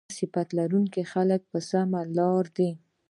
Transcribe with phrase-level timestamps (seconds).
[0.03, 2.69] همدغه صفت لرونکي خلک په سمه لار دي